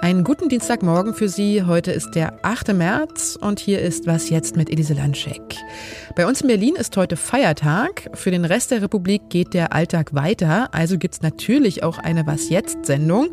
Einen 0.00 0.22
guten 0.22 0.48
Dienstagmorgen 0.48 1.12
für 1.12 1.28
Sie. 1.28 1.64
Heute 1.64 1.90
ist 1.90 2.12
der 2.12 2.38
8. 2.44 2.72
März 2.72 3.36
und 3.40 3.58
hier 3.58 3.80
ist 3.80 4.06
Was 4.06 4.30
jetzt 4.30 4.54
mit 4.54 4.70
Elise 4.70 4.94
Landschek. 4.94 5.42
Bei 6.14 6.24
uns 6.28 6.40
in 6.40 6.46
Berlin 6.46 6.76
ist 6.76 6.96
heute 6.96 7.16
Feiertag. 7.16 8.10
Für 8.14 8.30
den 8.30 8.44
Rest 8.44 8.70
der 8.70 8.82
Republik 8.82 9.22
geht 9.28 9.54
der 9.54 9.72
Alltag 9.72 10.14
weiter. 10.14 10.72
Also 10.72 10.98
gibt 10.98 11.14
es 11.14 11.22
natürlich 11.22 11.82
auch 11.82 11.98
eine 11.98 12.24
Was 12.24 12.48
jetzt 12.48 12.86
Sendung 12.86 13.30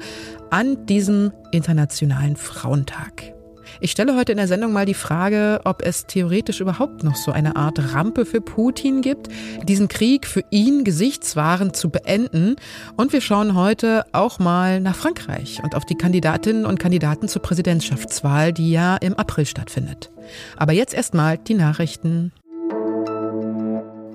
an 0.49 0.87
diesem 0.87 1.31
Internationalen 1.51 2.35
Frauentag. 2.35 3.38
Ich 3.79 3.91
stelle 3.91 4.15
heute 4.15 4.31
in 4.31 4.37
der 4.37 4.47
Sendung 4.47 4.73
mal 4.73 4.85
die 4.85 4.93
Frage, 4.93 5.61
ob 5.63 5.81
es 5.85 6.05
theoretisch 6.05 6.59
überhaupt 6.59 7.03
noch 7.03 7.15
so 7.15 7.31
eine 7.31 7.55
Art 7.55 7.93
Rampe 7.93 8.25
für 8.25 8.41
Putin 8.41 9.01
gibt, 9.01 9.27
diesen 9.63 9.87
Krieg 9.87 10.27
für 10.27 10.43
ihn 10.49 10.83
gesichtswahrend 10.83 11.75
zu 11.75 11.89
beenden. 11.89 12.55
Und 12.97 13.13
wir 13.13 13.21
schauen 13.21 13.55
heute 13.55 14.05
auch 14.11 14.39
mal 14.39 14.81
nach 14.81 14.95
Frankreich 14.95 15.61
und 15.63 15.75
auf 15.75 15.85
die 15.85 15.95
Kandidatinnen 15.95 16.65
und 16.65 16.79
Kandidaten 16.79 17.27
zur 17.27 17.41
Präsidentschaftswahl, 17.41 18.53
die 18.53 18.71
ja 18.71 18.97
im 18.97 19.13
April 19.13 19.45
stattfindet. 19.45 20.11
Aber 20.57 20.73
jetzt 20.73 20.93
erstmal 20.93 21.37
die 21.37 21.55
Nachrichten. 21.55 22.31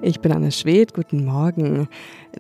Ich 0.07 0.21
bin 0.21 0.33
Anne 0.33 0.53
Schwed, 0.53 0.93
guten 0.93 1.25
Morgen. 1.25 1.89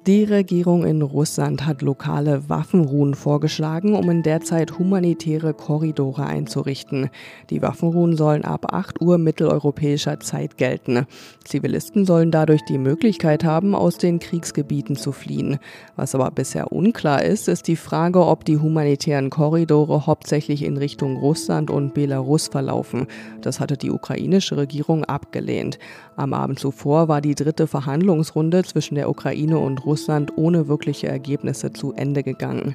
Die 0.06 0.24
Regierung 0.24 0.84
in 0.84 1.00
Russland 1.00 1.64
hat 1.64 1.80
lokale 1.80 2.46
Waffenruhen 2.50 3.14
vorgeschlagen, 3.14 3.94
um 3.94 4.10
in 4.10 4.22
der 4.22 4.42
Zeit 4.42 4.78
humanitäre 4.78 5.54
Korridore 5.54 6.26
einzurichten. 6.26 7.08
Die 7.48 7.62
Waffenruhen 7.62 8.18
sollen 8.18 8.44
ab 8.44 8.74
8 8.74 9.00
Uhr 9.00 9.16
mitteleuropäischer 9.16 10.20
Zeit 10.20 10.58
gelten. 10.58 11.06
Zivilisten 11.44 12.04
sollen 12.04 12.30
dadurch 12.30 12.62
die 12.68 12.76
Möglichkeit 12.76 13.44
haben, 13.44 13.74
aus 13.74 13.96
den 13.96 14.18
Kriegsgebieten 14.18 14.96
zu 14.96 15.12
fliehen. 15.12 15.58
Was 15.96 16.14
aber 16.14 16.30
bisher 16.32 16.70
unklar 16.70 17.22
ist, 17.22 17.48
ist 17.48 17.66
die 17.66 17.76
Frage, 17.76 18.26
ob 18.26 18.44
die 18.44 18.58
humanitären 18.58 19.30
Korridore 19.30 20.06
hauptsächlich 20.06 20.64
in 20.64 20.76
Richtung 20.76 21.16
Russland 21.16 21.70
und 21.70 21.94
Belarus 21.94 22.48
verlaufen. 22.48 23.06
Das 23.40 23.58
hatte 23.58 23.78
die 23.78 23.90
ukrainische 23.90 24.58
Regierung 24.58 25.04
abgelehnt. 25.04 25.78
Am 26.16 26.34
Abend 26.34 26.58
zuvor 26.58 27.08
war 27.08 27.22
die 27.22 27.34
dritte 27.34 27.53
Verhandlungsrunde 27.58 28.64
zwischen 28.64 28.96
der 28.96 29.08
Ukraine 29.08 29.58
und 29.58 29.86
Russland 29.86 30.32
ohne 30.36 30.68
wirkliche 30.68 31.06
Ergebnisse 31.06 31.72
zu 31.72 31.92
Ende 31.92 32.22
gegangen. 32.22 32.74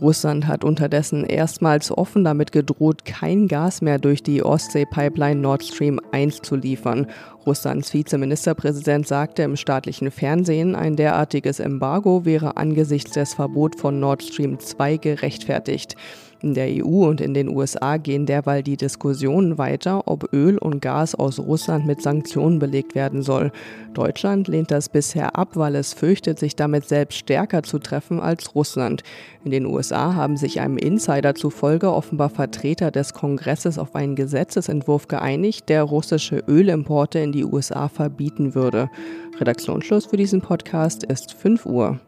Russland 0.00 0.46
hat 0.46 0.64
unterdessen 0.64 1.24
erstmals 1.24 1.90
offen 1.90 2.24
damit 2.24 2.52
gedroht, 2.52 3.04
kein 3.04 3.48
Gas 3.48 3.80
mehr 3.80 3.98
durch 3.98 4.22
die 4.22 4.42
Ostsee-Pipeline 4.42 5.40
Nord 5.40 5.64
Stream 5.64 6.00
1 6.12 6.42
zu 6.42 6.56
liefern. 6.56 7.06
Russlands 7.46 7.94
Vizeministerpräsident 7.94 9.06
sagte 9.06 9.42
im 9.42 9.56
staatlichen 9.56 10.10
Fernsehen, 10.10 10.74
ein 10.74 10.96
derartiges 10.96 11.60
Embargo 11.60 12.24
wäre 12.24 12.56
angesichts 12.56 13.12
des 13.12 13.34
Verbots 13.34 13.80
von 13.80 14.00
Nord 14.00 14.22
Stream 14.22 14.58
2 14.58 14.98
gerechtfertigt. 14.98 15.96
In 16.40 16.54
der 16.54 16.68
EU 16.68 17.08
und 17.08 17.20
in 17.20 17.34
den 17.34 17.48
USA 17.48 17.96
gehen 17.96 18.24
derweil 18.24 18.62
die 18.62 18.76
Diskussionen 18.76 19.58
weiter, 19.58 20.06
ob 20.06 20.32
Öl 20.32 20.56
und 20.56 20.80
Gas 20.80 21.16
aus 21.16 21.40
Russland 21.40 21.84
mit 21.84 22.00
Sanktionen 22.00 22.60
belegt 22.60 22.94
werden 22.94 23.22
soll. 23.22 23.50
Deutschland 23.92 24.46
lehnt 24.46 24.70
das 24.70 24.88
bisher 24.88 25.36
ab, 25.36 25.50
weil 25.54 25.74
es 25.74 25.94
fürchtet, 25.94 26.38
sich 26.38 26.54
damit 26.54 26.86
selbst 26.86 27.18
stärker 27.18 27.64
zu 27.64 27.80
treffen 27.80 28.20
als 28.20 28.54
Russland. 28.54 29.02
In 29.44 29.50
den 29.50 29.66
USA 29.66 30.14
haben 30.14 30.36
sich 30.36 30.60
einem 30.60 30.78
Insider 30.78 31.34
zufolge 31.34 31.92
offenbar 31.92 32.30
Vertreter 32.30 32.92
des 32.92 33.14
Kongresses 33.14 33.76
auf 33.76 33.96
einen 33.96 34.14
Gesetzesentwurf 34.14 35.08
geeinigt, 35.08 35.68
der 35.68 35.82
russische 35.82 36.44
Ölimporte 36.46 37.18
in 37.18 37.32
die 37.32 37.44
USA 37.44 37.88
verbieten 37.88 38.54
würde. 38.54 38.90
Redaktionsschluss 39.40 40.06
für 40.06 40.16
diesen 40.16 40.40
Podcast 40.40 41.02
ist 41.02 41.32
5 41.32 41.66
Uhr. 41.66 41.98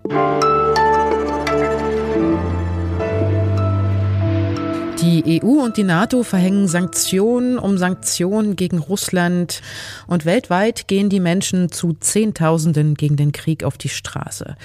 Die 5.02 5.40
EU 5.42 5.64
und 5.64 5.78
die 5.78 5.82
NATO 5.82 6.22
verhängen 6.24 6.68
Sanktionen 6.68 7.58
um 7.58 7.78
Sanktionen 7.78 8.54
gegen 8.54 8.76
Russland 8.76 9.62
und 10.06 10.26
weltweit 10.26 10.88
gehen 10.88 11.08
die 11.08 11.20
Menschen 11.20 11.72
zu 11.72 11.94
Zehntausenden 11.94 12.94
gegen 12.94 13.16
den 13.16 13.32
Krieg 13.32 13.64
auf 13.64 13.78
die 13.78 13.88
Straße. 13.88 14.56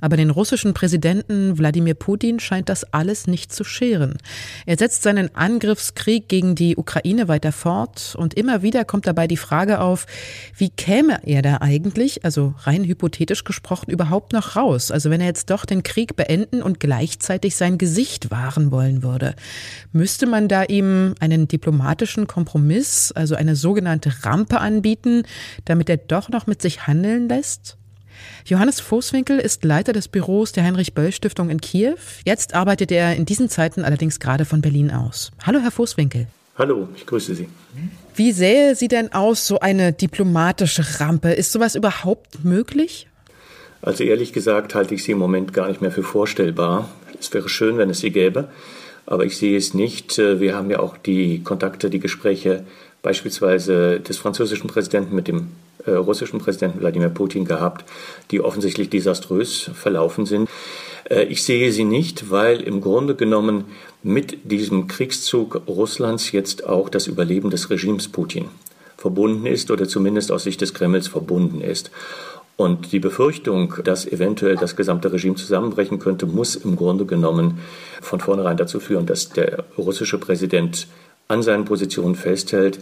Aber 0.00 0.16
den 0.16 0.30
russischen 0.30 0.74
Präsidenten 0.74 1.58
Wladimir 1.58 1.94
Putin 1.94 2.40
scheint 2.40 2.68
das 2.68 2.92
alles 2.92 3.28
nicht 3.28 3.52
zu 3.52 3.62
scheren. 3.62 4.18
Er 4.66 4.76
setzt 4.78 5.04
seinen 5.04 5.32
Angriffskrieg 5.36 6.28
gegen 6.28 6.56
die 6.56 6.76
Ukraine 6.76 7.28
weiter 7.28 7.52
fort 7.52 8.16
und 8.18 8.34
immer 8.34 8.62
wieder 8.62 8.84
kommt 8.84 9.06
dabei 9.06 9.28
die 9.28 9.36
Frage 9.36 9.78
auf, 9.78 10.06
wie 10.56 10.70
käme 10.70 11.20
er 11.22 11.42
da 11.42 11.58
eigentlich, 11.60 12.24
also 12.24 12.54
rein 12.62 12.82
hypothetisch 12.82 13.44
gesprochen, 13.44 13.92
überhaupt 13.92 14.32
noch 14.32 14.56
raus? 14.56 14.90
Also 14.90 15.10
wenn 15.10 15.20
er 15.20 15.28
jetzt 15.28 15.50
doch 15.50 15.64
den 15.64 15.84
Krieg 15.84 16.16
beenden 16.16 16.62
und 16.62 16.80
gleichzeitig 16.80 17.54
sein 17.54 17.78
Gesicht 17.78 18.32
wahren 18.32 18.72
wollen 18.72 19.04
würde. 19.04 19.36
Müsste 19.96 20.26
man 20.26 20.48
da 20.48 20.64
ihm 20.64 21.14
einen 21.20 21.46
diplomatischen 21.46 22.26
Kompromiss, 22.26 23.12
also 23.12 23.36
eine 23.36 23.54
sogenannte 23.54 24.12
Rampe 24.24 24.58
anbieten, 24.58 25.22
damit 25.66 25.88
er 25.88 25.98
doch 25.98 26.28
noch 26.30 26.48
mit 26.48 26.60
sich 26.60 26.88
handeln 26.88 27.28
lässt? 27.28 27.76
Johannes 28.44 28.80
Voßwinkel 28.80 29.38
ist 29.38 29.62
Leiter 29.62 29.92
des 29.92 30.08
Büros 30.08 30.50
der 30.50 30.64
Heinrich-Böll-Stiftung 30.64 31.48
in 31.48 31.60
Kiew. 31.60 31.94
Jetzt 32.24 32.54
arbeitet 32.56 32.90
er 32.90 33.14
in 33.14 33.24
diesen 33.24 33.48
Zeiten 33.48 33.84
allerdings 33.84 34.18
gerade 34.18 34.44
von 34.44 34.60
Berlin 34.62 34.90
aus. 34.90 35.30
Hallo, 35.46 35.60
Herr 35.60 35.70
Voßwinkel. 35.70 36.26
Hallo, 36.58 36.88
ich 36.96 37.06
grüße 37.06 37.36
Sie. 37.36 37.48
Wie 38.16 38.32
sähe 38.32 38.74
sie 38.74 38.88
denn 38.88 39.12
aus, 39.12 39.46
so 39.46 39.60
eine 39.60 39.92
diplomatische 39.92 40.84
Rampe? 40.98 41.30
Ist 41.30 41.52
sowas 41.52 41.76
überhaupt 41.76 42.44
möglich? 42.44 43.06
Also 43.80 44.02
ehrlich 44.02 44.32
gesagt 44.32 44.74
halte 44.74 44.96
ich 44.96 45.04
sie 45.04 45.12
im 45.12 45.18
Moment 45.18 45.52
gar 45.52 45.68
nicht 45.68 45.80
mehr 45.80 45.92
für 45.92 46.02
vorstellbar. 46.02 46.90
Es 47.20 47.32
wäre 47.32 47.48
schön, 47.48 47.78
wenn 47.78 47.90
es 47.90 48.00
sie 48.00 48.10
gäbe 48.10 48.48
aber 49.06 49.24
ich 49.24 49.36
sehe 49.36 49.56
es 49.56 49.74
nicht. 49.74 50.18
Wir 50.18 50.54
haben 50.54 50.70
ja 50.70 50.80
auch 50.80 50.96
die 50.96 51.42
Kontakte, 51.42 51.90
die 51.90 52.00
Gespräche 52.00 52.64
beispielsweise 53.02 54.00
des 54.00 54.16
französischen 54.16 54.68
Präsidenten 54.68 55.14
mit 55.14 55.28
dem 55.28 55.48
äh, 55.86 55.92
russischen 55.92 56.38
Präsidenten 56.38 56.80
Wladimir 56.80 57.10
Putin 57.10 57.44
gehabt, 57.44 57.84
die 58.30 58.40
offensichtlich 58.40 58.88
desaströs 58.88 59.70
verlaufen 59.74 60.24
sind. 60.24 60.48
Äh, 61.10 61.24
ich 61.24 61.42
sehe 61.44 61.70
sie 61.72 61.84
nicht, 61.84 62.30
weil 62.30 62.60
im 62.60 62.80
Grunde 62.80 63.14
genommen 63.14 63.66
mit 64.02 64.38
diesem 64.50 64.88
Kriegszug 64.88 65.62
Russlands 65.68 66.32
jetzt 66.32 66.66
auch 66.66 66.88
das 66.88 67.06
Überleben 67.06 67.50
des 67.50 67.68
Regimes 67.68 68.08
Putin 68.08 68.46
verbunden 68.96 69.44
ist 69.44 69.70
oder 69.70 69.86
zumindest 69.86 70.32
aus 70.32 70.44
Sicht 70.44 70.62
des 70.62 70.72
Kremls 70.72 71.08
verbunden 71.08 71.60
ist. 71.60 71.90
Und 72.56 72.92
die 72.92 73.00
Befürchtung, 73.00 73.74
dass 73.82 74.06
eventuell 74.06 74.56
das 74.56 74.76
gesamte 74.76 75.12
Regime 75.12 75.34
zusammenbrechen 75.34 75.98
könnte, 75.98 76.26
muss 76.26 76.54
im 76.54 76.76
Grunde 76.76 77.04
genommen 77.04 77.58
von 78.00 78.20
vornherein 78.20 78.56
dazu 78.56 78.78
führen, 78.78 79.06
dass 79.06 79.30
der 79.30 79.64
russische 79.76 80.18
Präsident 80.18 80.86
an 81.26 81.42
seinen 81.42 81.64
Positionen 81.64 82.14
festhält 82.14 82.78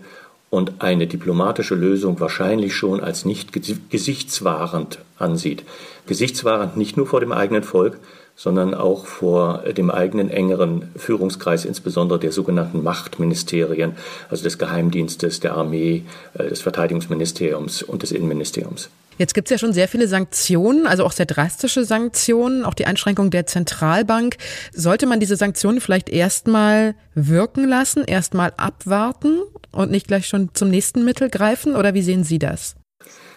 und 0.50 0.82
eine 0.82 1.06
diplomatische 1.06 1.74
Lösung 1.74 2.20
wahrscheinlich 2.20 2.74
schon 2.74 3.00
als 3.00 3.24
nicht 3.24 3.52
gesichtswahrend 3.90 4.98
ansieht. 5.18 5.64
Gesichtswahrend 6.06 6.76
nicht 6.76 6.98
nur 6.98 7.06
vor 7.06 7.20
dem 7.20 7.32
eigenen 7.32 7.62
Volk, 7.62 7.98
sondern 8.36 8.74
auch 8.74 9.06
vor 9.06 9.62
dem 9.76 9.90
eigenen 9.90 10.28
engeren 10.28 10.90
Führungskreis, 10.96 11.64
insbesondere 11.64 12.18
der 12.18 12.32
sogenannten 12.32 12.82
Machtministerien, 12.82 13.96
also 14.28 14.42
des 14.42 14.58
Geheimdienstes, 14.58 15.40
der 15.40 15.54
Armee, 15.54 16.02
äh, 16.34 16.48
des 16.48 16.60
Verteidigungsministeriums 16.60 17.82
und 17.82 18.02
des 18.02 18.12
Innenministeriums. 18.12 18.90
Jetzt 19.18 19.34
gibt 19.34 19.48
es 19.48 19.50
ja 19.50 19.58
schon 19.58 19.72
sehr 19.72 19.88
viele 19.88 20.08
Sanktionen, 20.08 20.86
also 20.86 21.04
auch 21.04 21.12
sehr 21.12 21.26
drastische 21.26 21.84
Sanktionen, 21.84 22.64
auch 22.64 22.74
die 22.74 22.86
Einschränkung 22.86 23.30
der 23.30 23.46
Zentralbank. 23.46 24.36
Sollte 24.72 25.06
man 25.06 25.20
diese 25.20 25.36
Sanktionen 25.36 25.80
vielleicht 25.80 26.08
erstmal 26.08 26.94
wirken 27.14 27.68
lassen, 27.68 28.04
erstmal 28.04 28.52
abwarten 28.56 29.40
und 29.70 29.90
nicht 29.90 30.08
gleich 30.08 30.26
schon 30.26 30.50
zum 30.54 30.70
nächsten 30.70 31.04
Mittel 31.04 31.28
greifen? 31.28 31.76
Oder 31.76 31.94
wie 31.94 32.02
sehen 32.02 32.24
Sie 32.24 32.38
das? 32.38 32.76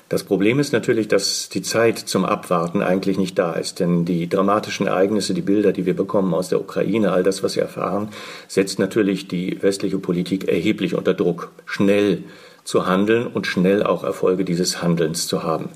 Das 0.08 0.24
Problem 0.24 0.60
ist 0.60 0.72
natürlich, 0.72 1.08
dass 1.08 1.50
die 1.50 1.64
Zeit 1.64 1.98
zum 1.98 2.26
Abwarten 2.26 2.84
eigentlich 2.84 3.18
nicht 3.18 3.40
da 3.40 3.54
ist. 3.54 3.80
Denn 3.80 4.06
die 4.06 4.30
dramatischen 4.30 4.86
Ereignisse, 4.86 5.34
die 5.34 5.42
Bilder, 5.42 5.72
die 5.72 5.88
wir 5.88 5.96
bekommen 5.96 6.36
aus 6.36 6.50
der 6.50 6.62
Ukraine, 6.62 7.12
all 7.12 7.24
das, 7.24 7.42
was 7.42 7.56
wir 7.56 7.64
erfahren, 7.64 8.10
setzt 8.48 8.78
natürlich 8.78 9.28
die 9.28 9.62
westliche 9.64 9.98
Politik 9.98 10.48
erheblich 10.48 10.94
unter 10.94 11.16
Druck, 11.16 11.52
schnell 11.66 12.24
zu 12.66 12.88
handeln 12.88 13.28
und 13.28 13.48
schnell 13.48 13.84
auch 13.84 14.04
Erfolge 14.04 14.44
dieses 14.44 14.82
Handelns 14.82 15.28
zu 15.28 15.44
haben. 15.44 15.70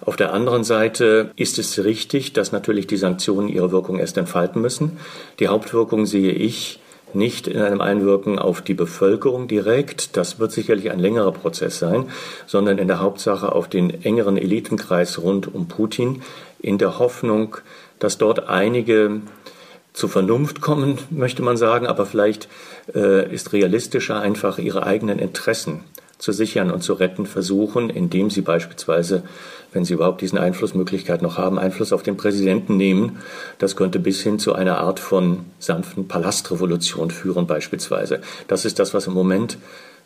Auf 0.00 0.16
der 0.16 0.32
anderen 0.32 0.64
Seite 0.64 1.32
ist 1.36 1.58
es 1.58 1.84
richtig, 1.84 2.32
dass 2.32 2.52
natürlich 2.52 2.86
die 2.86 2.96
Sanktionen 2.96 3.48
ihre 3.48 3.72
Wirkung 3.72 3.98
erst 3.98 4.16
entfalten 4.16 4.62
müssen. 4.62 4.98
Die 5.40 5.48
Hauptwirkung 5.48 6.06
sehe 6.06 6.32
ich 6.32 6.80
nicht 7.12 7.48
in 7.48 7.60
einem 7.60 7.80
Einwirken 7.80 8.38
auf 8.38 8.62
die 8.62 8.74
Bevölkerung 8.74 9.48
direkt, 9.48 10.16
das 10.16 10.38
wird 10.38 10.52
sicherlich 10.52 10.90
ein 10.90 11.00
längerer 11.00 11.32
Prozess 11.32 11.78
sein, 11.78 12.04
sondern 12.46 12.78
in 12.78 12.86
der 12.86 13.00
Hauptsache 13.00 13.50
auf 13.52 13.68
den 13.68 14.04
engeren 14.04 14.36
Elitenkreis 14.36 15.18
rund 15.18 15.52
um 15.52 15.68
Putin, 15.68 16.22
in 16.60 16.78
der 16.78 16.98
Hoffnung, 16.98 17.56
dass 17.98 18.18
dort 18.18 18.48
einige 18.48 19.22
zur 19.92 20.08
Vernunft 20.08 20.60
kommen, 20.60 20.98
möchte 21.10 21.42
man 21.42 21.56
sagen, 21.56 21.86
aber 21.86 22.06
vielleicht 22.06 22.48
äh, 22.94 23.32
ist 23.32 23.52
realistischer 23.52 24.20
einfach 24.20 24.58
ihre 24.58 24.84
eigenen 24.84 25.18
Interessen 25.18 25.82
zu 26.18 26.32
sichern 26.32 26.70
und 26.70 26.82
zu 26.82 26.94
retten 26.94 27.26
versuchen, 27.26 27.90
indem 27.90 28.28
sie 28.28 28.40
beispielsweise, 28.40 29.22
wenn 29.72 29.84
sie 29.84 29.94
überhaupt 29.94 30.20
diesen 30.20 30.38
Einflussmöglichkeit 30.38 31.22
noch 31.22 31.38
haben, 31.38 31.58
Einfluss 31.58 31.92
auf 31.92 32.02
den 32.02 32.16
Präsidenten 32.16 32.76
nehmen. 32.76 33.18
Das 33.58 33.76
könnte 33.76 34.00
bis 34.00 34.20
hin 34.22 34.38
zu 34.38 34.54
einer 34.54 34.78
Art 34.78 34.98
von 34.98 35.44
sanften 35.60 36.08
Palastrevolution 36.08 37.10
führen 37.10 37.46
beispielsweise. 37.46 38.20
Das 38.48 38.64
ist 38.64 38.78
das, 38.78 38.94
was 38.94 39.06
im 39.06 39.14
Moment 39.14 39.58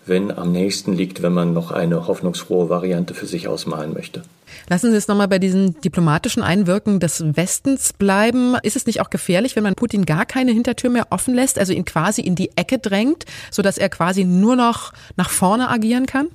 wenn 0.06 0.36
am 0.36 0.52
nächsten 0.52 0.92
liegt, 0.92 1.22
wenn 1.22 1.32
man 1.32 1.52
noch 1.52 1.70
eine 1.70 2.06
hoffnungsfrohe 2.06 2.68
Variante 2.68 3.14
für 3.14 3.26
sich 3.26 3.48
ausmalen 3.48 3.92
möchte. 3.92 4.22
Lassen 4.68 4.90
Sie 4.90 4.96
es 4.96 5.08
nochmal 5.08 5.28
bei 5.28 5.38
diesem 5.38 5.80
diplomatischen 5.80 6.42
Einwirken 6.42 7.00
des 7.00 7.24
Westens 7.36 7.92
bleiben. 7.92 8.56
Ist 8.62 8.76
es 8.76 8.86
nicht 8.86 9.00
auch 9.00 9.10
gefährlich, 9.10 9.56
wenn 9.56 9.62
man 9.62 9.74
Putin 9.74 10.04
gar 10.04 10.26
keine 10.26 10.52
Hintertür 10.52 10.90
mehr 10.90 11.06
offen 11.10 11.34
lässt, 11.34 11.58
also 11.58 11.72
ihn 11.72 11.84
quasi 11.84 12.20
in 12.22 12.34
die 12.34 12.50
Ecke 12.56 12.78
drängt, 12.78 13.24
sodass 13.50 13.78
er 13.78 13.88
quasi 13.88 14.24
nur 14.24 14.56
noch 14.56 14.92
nach 15.16 15.30
vorne 15.30 15.68
agieren 15.68 16.06
kann? 16.06 16.28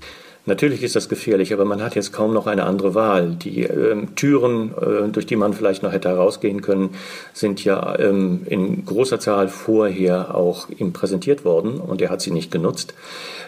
Natürlich 0.47 0.81
ist 0.81 0.95
das 0.95 1.09
gefährlich, 1.09 1.53
aber 1.53 1.65
man 1.65 1.83
hat 1.83 1.95
jetzt 1.95 2.13
kaum 2.13 2.33
noch 2.33 2.47
eine 2.47 2.63
andere 2.63 2.95
Wahl. 2.95 3.35
Die 3.35 3.63
ähm, 3.63 4.15
Türen, 4.15 4.71
äh, 4.81 5.09
durch 5.09 5.25
die 5.25 5.35
man 5.35 5.53
vielleicht 5.53 5.83
noch 5.83 5.91
hätte 5.91 6.07
herausgehen 6.07 6.61
können, 6.61 6.91
sind 7.33 7.65
ja 7.65 7.99
ähm, 7.99 8.44
in 8.45 8.85
großer 8.85 9.19
Zahl 9.19 9.49
vorher 9.49 10.33
auch 10.33 10.69
ihm 10.69 10.94
präsentiert 10.94 11.44
worden 11.44 11.81
und 11.81 12.01
er 12.01 12.09
hat 12.09 12.21
sie 12.21 12.31
nicht 12.31 12.49
genutzt. 12.49 12.94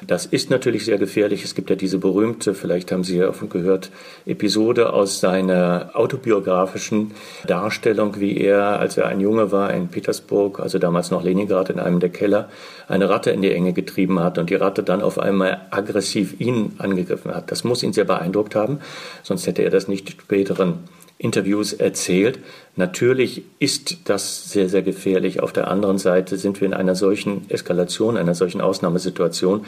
Das 0.06 0.26
ist 0.26 0.50
natürlich 0.50 0.86
sehr 0.86 0.98
gefährlich. 0.98 1.44
Es 1.44 1.56
gibt 1.56 1.70
ja 1.70 1.76
diese 1.76 1.98
berühmte, 1.98 2.54
vielleicht 2.54 2.92
haben 2.92 3.04
Sie 3.04 3.18
ja 3.18 3.28
davon 3.28 3.50
gehört, 3.50 3.92
Episode 4.26 4.94
aus 4.94 5.20
seiner 5.20 5.92
autobiografischen 5.94 7.12
Darstellung, 7.46 8.20
wie 8.20 8.38
er, 8.38 8.80
als 8.80 8.98
er 8.98 9.08
ein 9.08 9.20
Junge 9.20 9.52
war 9.52 9.74
in 9.74 9.90
Petersburg, 9.90 10.60
also 10.60 10.80
damals 10.80 11.12
noch 11.12 11.24
Leningrad, 11.24 11.70
in 11.70 11.80
einem 11.80 12.00
der 12.00 12.10
Keller, 12.10 12.50
eine 12.88 13.10
Ratte 13.10 13.32
in 13.32 13.42
die 13.42 13.52
Enge 13.52 13.74
getrieben 13.74 14.20
hat 14.20 14.38
und 14.38 14.50
die 14.50 14.56
Ratte 14.56 14.84
dann 14.84 15.02
auf 15.02 15.20
einmal 15.20 15.62
aggressiv 15.70 16.40
ihn 16.40 16.74
angegriffen 16.90 17.34
hat. 17.34 17.52
Das 17.52 17.64
muss 17.64 17.84
ihn 17.84 17.94
sehr 17.94 18.06
beeindruckt 18.06 18.56
haben, 18.56 18.80
sonst 19.24 19.48
hätte 19.48 19.64
er 19.64 19.70
das 19.70 19.88
nicht 19.88 20.10
späteren 20.10 20.80
Interviews 21.20 21.74
erzählt. 21.74 22.40
Natürlich 22.78 23.44
ist 23.60 23.98
das 24.06 24.50
sehr, 24.50 24.70
sehr 24.70 24.82
gefährlich. 24.82 25.42
Auf 25.42 25.52
der 25.52 25.68
anderen 25.68 25.98
Seite 25.98 26.38
sind 26.38 26.62
wir 26.62 26.66
in 26.66 26.74
einer 26.74 26.96
solchen 26.96 27.50
Eskalation, 27.50 28.18
einer 28.18 28.36
solchen 28.36 28.62
Ausnahmesituation, 28.62 29.66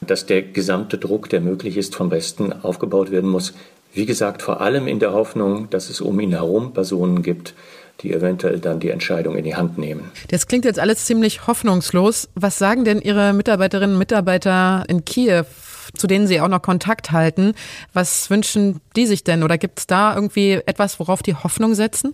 dass 0.00 0.26
der 0.26 0.42
gesamte 0.42 0.98
Druck, 0.98 1.28
der 1.28 1.40
möglich 1.40 1.76
ist, 1.76 1.94
vom 1.94 2.10
Westen 2.10 2.52
aufgebaut 2.52 3.10
werden 3.10 3.30
muss. 3.30 3.52
Wie 3.92 4.06
gesagt, 4.06 4.42
vor 4.42 4.60
allem 4.60 4.88
in 4.88 4.98
der 4.98 5.12
Hoffnung, 5.12 5.68
dass 5.70 5.90
es 5.90 6.00
um 6.00 6.18
ihn 6.18 6.32
herum 6.32 6.72
Personen 6.72 7.22
gibt, 7.22 7.54
die 8.00 8.12
eventuell 8.12 8.58
dann 8.58 8.80
die 8.80 8.90
Entscheidung 8.90 9.36
in 9.36 9.44
die 9.44 9.56
Hand 9.56 9.78
nehmen. 9.78 10.10
Das 10.28 10.46
klingt 10.46 10.64
jetzt 10.64 10.78
alles 10.78 11.04
ziemlich 11.04 11.46
hoffnungslos. 11.46 12.28
Was 12.34 12.58
sagen 12.58 12.84
denn 12.84 13.00
Ihre 13.00 13.32
Mitarbeiterinnen 13.32 13.94
und 13.94 13.98
Mitarbeiter 13.98 14.84
in 14.88 15.04
Kiew? 15.04 15.44
Zu 15.94 16.06
denen 16.06 16.26
Sie 16.26 16.40
auch 16.40 16.48
noch 16.48 16.62
Kontakt 16.62 17.12
halten. 17.12 17.54
Was 17.92 18.30
wünschen 18.30 18.80
die 18.96 19.06
sich 19.06 19.24
denn? 19.24 19.42
Oder 19.42 19.58
gibt 19.58 19.80
es 19.80 19.86
da 19.86 20.14
irgendwie 20.14 20.60
etwas, 20.66 20.98
worauf 20.98 21.22
die 21.22 21.34
Hoffnung 21.34 21.74
setzen? 21.74 22.12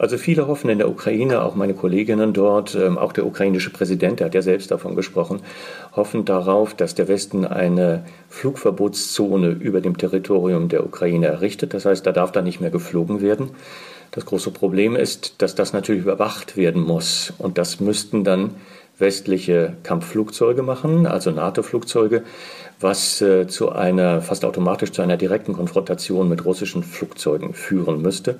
Also 0.00 0.16
viele 0.16 0.46
hoffen 0.46 0.70
in 0.70 0.78
der 0.78 0.88
Ukraine, 0.88 1.42
auch 1.42 1.54
meine 1.56 1.74
Kolleginnen 1.74 2.32
dort, 2.32 2.74
ähm, 2.74 2.96
auch 2.96 3.12
der 3.12 3.26
ukrainische 3.26 3.68
Präsident, 3.68 4.18
der 4.18 4.28
hat 4.28 4.34
ja 4.34 4.40
selbst 4.40 4.70
davon 4.70 4.96
gesprochen, 4.96 5.42
hoffen 5.94 6.24
darauf, 6.24 6.72
dass 6.72 6.94
der 6.94 7.06
Westen 7.06 7.44
eine 7.44 8.06
Flugverbotszone 8.30 9.50
über 9.50 9.82
dem 9.82 9.98
Territorium 9.98 10.70
der 10.70 10.86
Ukraine 10.86 11.26
errichtet. 11.26 11.74
Das 11.74 11.84
heißt, 11.84 12.06
da 12.06 12.12
darf 12.12 12.32
da 12.32 12.40
nicht 12.40 12.62
mehr 12.62 12.70
geflogen 12.70 13.20
werden. 13.20 13.50
Das 14.12 14.24
große 14.24 14.52
Problem 14.52 14.96
ist, 14.96 15.34
dass 15.42 15.54
das 15.54 15.74
natürlich 15.74 16.02
überwacht 16.02 16.56
werden 16.56 16.82
muss. 16.82 17.34
Und 17.36 17.58
das 17.58 17.78
müssten 17.78 18.24
dann 18.24 18.54
westliche 19.00 19.74
Kampfflugzeuge 19.82 20.62
machen, 20.62 21.06
also 21.06 21.30
NATO-Flugzeuge, 21.30 22.22
was 22.80 23.20
äh, 23.20 23.46
zu 23.46 23.70
einer 23.70 24.22
fast 24.22 24.44
automatisch 24.44 24.92
zu 24.92 25.02
einer 25.02 25.16
direkten 25.16 25.52
Konfrontation 25.52 26.28
mit 26.28 26.44
russischen 26.44 26.82
Flugzeugen 26.82 27.54
führen 27.54 28.00
müsste. 28.02 28.38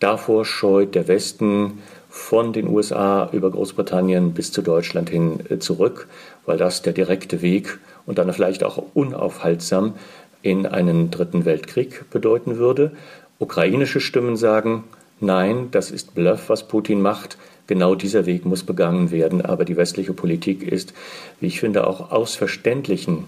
Davor 0.00 0.44
scheut 0.44 0.94
der 0.94 1.08
Westen 1.08 1.78
von 2.08 2.52
den 2.52 2.68
USA 2.68 3.28
über 3.32 3.50
Großbritannien 3.50 4.32
bis 4.32 4.52
zu 4.52 4.62
Deutschland 4.62 5.10
hin 5.10 5.40
äh, 5.48 5.58
zurück, 5.58 6.08
weil 6.46 6.58
das 6.58 6.82
der 6.82 6.92
direkte 6.92 7.42
Weg 7.42 7.78
und 8.06 8.18
dann 8.18 8.32
vielleicht 8.32 8.64
auch 8.64 8.82
unaufhaltsam 8.94 9.94
in 10.42 10.66
einen 10.66 11.10
dritten 11.10 11.44
Weltkrieg 11.44 12.10
bedeuten 12.10 12.56
würde. 12.56 12.92
Ukrainische 13.38 14.00
Stimmen 14.00 14.36
sagen, 14.36 14.84
nein, 15.20 15.68
das 15.70 15.90
ist 15.90 16.14
Bluff, 16.14 16.48
was 16.48 16.68
Putin 16.68 17.02
macht. 17.02 17.38
Genau 17.68 17.94
dieser 17.94 18.24
Weg 18.24 18.46
muss 18.46 18.62
begangen 18.62 19.10
werden, 19.10 19.44
aber 19.44 19.66
die 19.66 19.76
westliche 19.76 20.14
Politik 20.14 20.62
ist, 20.62 20.94
wie 21.38 21.48
ich 21.48 21.60
finde, 21.60 21.86
auch 21.86 22.10
aus 22.10 22.34
verständlichen 22.34 23.24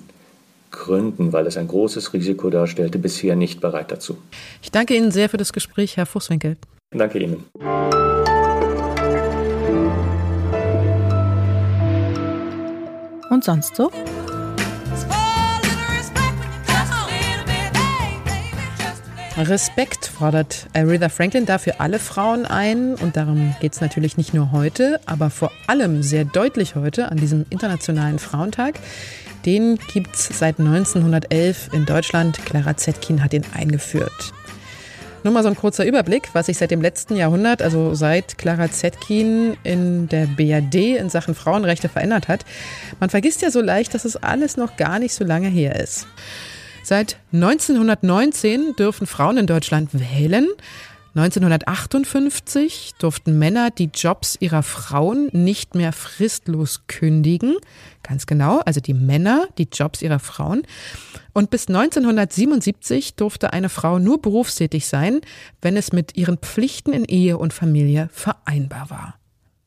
Gründen, 0.70 1.34
weil 1.34 1.46
es 1.46 1.58
ein 1.58 1.68
großes 1.68 2.14
Risiko 2.14 2.48
darstellte, 2.48 2.98
bisher 2.98 3.36
nicht 3.36 3.60
bereit 3.60 3.92
dazu. 3.92 4.16
Ich 4.62 4.70
danke 4.70 4.96
Ihnen 4.96 5.10
sehr 5.10 5.28
für 5.28 5.36
das 5.36 5.52
Gespräch, 5.52 5.98
Herr 5.98 6.06
Fußwinkel. 6.06 6.56
Danke 6.90 7.18
Ihnen. 7.18 7.44
Und 13.28 13.44
sonst 13.44 13.76
so? 13.76 13.90
Respekt 19.48 20.06
fordert 20.06 20.66
Aretha 20.74 21.08
Franklin 21.08 21.46
dafür 21.46 21.80
alle 21.80 21.98
Frauen 21.98 22.44
ein 22.44 22.94
und 22.94 23.16
darum 23.16 23.54
geht 23.60 23.72
es 23.72 23.80
natürlich 23.80 24.16
nicht 24.16 24.34
nur 24.34 24.52
heute, 24.52 25.00
aber 25.06 25.30
vor 25.30 25.50
allem 25.66 26.02
sehr 26.02 26.24
deutlich 26.24 26.74
heute 26.74 27.10
an 27.10 27.16
diesem 27.16 27.46
Internationalen 27.48 28.18
Frauentag. 28.18 28.74
Den 29.46 29.78
gibt 29.92 30.14
es 30.14 30.28
seit 30.28 30.58
1911 30.58 31.70
in 31.72 31.86
Deutschland. 31.86 32.44
Clara 32.44 32.76
Zetkin 32.76 33.24
hat 33.24 33.32
ihn 33.32 33.44
eingeführt. 33.54 34.32
Nur 35.22 35.32
mal 35.32 35.42
so 35.42 35.48
ein 35.48 35.56
kurzer 35.56 35.84
Überblick, 35.84 36.28
was 36.34 36.46
sich 36.46 36.58
seit 36.58 36.70
dem 36.70 36.82
letzten 36.82 37.16
Jahrhundert, 37.16 37.62
also 37.62 37.94
seit 37.94 38.36
Clara 38.36 38.70
Zetkin 38.70 39.56
in 39.64 40.08
der 40.08 40.26
BRD 40.26 40.98
in 40.98 41.08
Sachen 41.08 41.34
Frauenrechte 41.34 41.88
verändert 41.88 42.28
hat. 42.28 42.44
Man 43.00 43.10
vergisst 43.10 43.42
ja 43.42 43.50
so 43.50 43.60
leicht, 43.60 43.94
dass 43.94 44.04
es 44.04 44.16
alles 44.16 44.56
noch 44.56 44.76
gar 44.76 44.98
nicht 44.98 45.14
so 45.14 45.24
lange 45.24 45.48
her 45.48 45.78
ist. 45.78 46.06
Seit 46.82 47.18
1919 47.32 48.74
dürfen 48.76 49.06
Frauen 49.06 49.36
in 49.36 49.46
Deutschland 49.46 49.90
wählen. 49.92 50.48
1958 51.14 52.92
durften 52.98 53.36
Männer 53.38 53.70
die 53.70 53.90
Jobs 53.92 54.36
ihrer 54.38 54.62
Frauen 54.62 55.28
nicht 55.32 55.74
mehr 55.74 55.92
fristlos 55.92 56.82
kündigen. 56.86 57.56
Ganz 58.04 58.26
genau, 58.26 58.60
also 58.60 58.80
die 58.80 58.94
Männer 58.94 59.48
die 59.58 59.68
Jobs 59.72 60.02
ihrer 60.02 60.20
Frauen. 60.20 60.62
Und 61.32 61.50
bis 61.50 61.66
1977 61.66 63.14
durfte 63.14 63.52
eine 63.52 63.68
Frau 63.68 63.98
nur 63.98 64.22
berufstätig 64.22 64.86
sein, 64.86 65.20
wenn 65.60 65.76
es 65.76 65.92
mit 65.92 66.16
ihren 66.16 66.38
Pflichten 66.38 66.92
in 66.92 67.04
Ehe 67.04 67.38
und 67.38 67.52
Familie 67.52 68.08
vereinbar 68.12 68.90
war. 68.90 69.19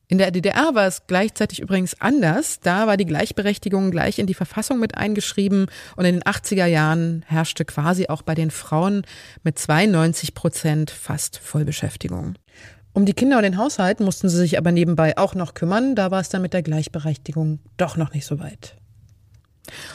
In 0.08 0.18
der 0.18 0.30
DDR 0.30 0.74
war 0.74 0.86
es 0.86 1.06
gleichzeitig 1.06 1.60
übrigens 1.60 2.00
anders. 2.00 2.60
Da 2.60 2.86
war 2.86 2.96
die 2.96 3.06
Gleichberechtigung 3.06 3.90
gleich 3.90 4.18
in 4.18 4.26
die 4.26 4.34
Verfassung 4.34 4.78
mit 4.78 4.98
eingeschrieben 4.98 5.66
und 5.96 6.04
in 6.04 6.16
den 6.16 6.22
80er 6.22 6.66
Jahren 6.66 7.24
herrschte 7.26 7.64
quasi 7.64 8.08
auch 8.08 8.22
bei 8.22 8.34
den 8.34 8.50
Frauen 8.50 9.02
mit 9.42 9.58
92 9.58 10.34
Prozent 10.34 10.90
fast 10.90 11.38
Vollbeschäftigung. 11.38 12.34
Um 12.92 13.06
die 13.06 13.14
Kinder 13.14 13.38
und 13.38 13.42
den 13.42 13.56
Haushalt 13.56 14.00
mussten 14.00 14.28
sie 14.28 14.36
sich 14.36 14.58
aber 14.58 14.72
nebenbei 14.72 15.16
auch 15.16 15.34
noch 15.34 15.54
kümmern. 15.54 15.96
Da 15.96 16.10
war 16.10 16.20
es 16.20 16.28
dann 16.28 16.42
mit 16.42 16.52
der 16.52 16.62
Gleichberechtigung 16.62 17.58
doch 17.76 17.96
noch 17.96 18.12
nicht 18.12 18.26
so 18.26 18.38
weit. 18.38 18.76